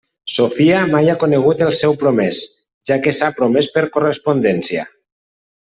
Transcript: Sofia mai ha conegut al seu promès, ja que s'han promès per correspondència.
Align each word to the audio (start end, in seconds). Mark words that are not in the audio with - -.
Sofia 0.35 0.77
mai 0.93 1.11
ha 1.11 1.15
conegut 1.23 1.61
al 1.65 1.75
seu 1.81 1.93
promès, 2.05 2.41
ja 2.91 2.99
que 3.05 3.17
s'han 3.19 3.39
promès 3.43 3.73
per 3.79 3.89
correspondència. 3.99 4.93